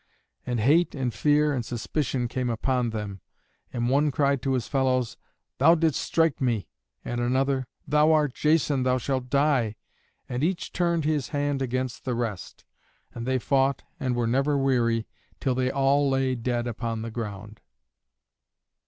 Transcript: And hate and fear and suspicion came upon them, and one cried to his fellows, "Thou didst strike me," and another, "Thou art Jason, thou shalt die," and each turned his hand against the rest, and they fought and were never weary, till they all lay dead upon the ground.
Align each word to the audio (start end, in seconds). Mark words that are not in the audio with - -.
And 0.47 0.59
hate 0.59 0.95
and 0.95 1.13
fear 1.13 1.53
and 1.53 1.63
suspicion 1.63 2.27
came 2.27 2.49
upon 2.49 2.89
them, 2.89 3.21
and 3.71 3.87
one 3.87 4.09
cried 4.09 4.41
to 4.41 4.53
his 4.53 4.67
fellows, 4.67 5.15
"Thou 5.59 5.75
didst 5.75 6.01
strike 6.01 6.41
me," 6.41 6.67
and 7.05 7.21
another, 7.21 7.67
"Thou 7.87 8.11
art 8.11 8.33
Jason, 8.33 8.81
thou 8.81 8.97
shalt 8.97 9.29
die," 9.29 9.75
and 10.27 10.43
each 10.43 10.73
turned 10.73 11.05
his 11.05 11.27
hand 11.27 11.61
against 11.61 12.03
the 12.03 12.15
rest, 12.15 12.65
and 13.13 13.27
they 13.27 13.37
fought 13.37 13.83
and 13.99 14.15
were 14.15 14.25
never 14.25 14.57
weary, 14.57 15.05
till 15.39 15.53
they 15.53 15.69
all 15.69 16.09
lay 16.09 16.33
dead 16.33 16.65
upon 16.65 17.03
the 17.03 17.11
ground. 17.11 17.61